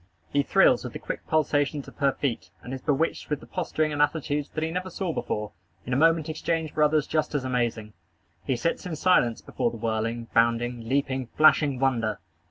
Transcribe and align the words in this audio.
He 0.33 0.41
thrills 0.41 0.83
with 0.83 0.93
the 0.93 0.97
quick 0.97 1.27
pulsations 1.27 1.87
of 1.87 1.97
her 1.97 2.11
feet, 2.13 2.49
and 2.63 2.73
is 2.73 2.81
bewitched 2.81 3.29
with 3.29 3.39
the 3.39 3.45
posturing 3.45 3.93
and 3.93 4.01
attitudes 4.01 4.49
that 4.49 4.63
he 4.63 4.71
never 4.71 4.89
saw 4.89 5.13
before, 5.13 5.51
in 5.85 5.93
a 5.93 5.95
moment 5.95 6.27
exchanged 6.27 6.73
for 6.73 6.81
others 6.81 7.05
just 7.05 7.35
as 7.35 7.43
amazing. 7.45 7.93
He 8.43 8.55
sits 8.55 8.87
in 8.87 8.95
silence 8.95 9.41
before 9.41 9.69
the 9.69 9.77
whirling, 9.77 10.25
bounding, 10.33 10.89
leaping, 10.89 11.27
flashing 11.37 11.77
wonder. 11.77 12.17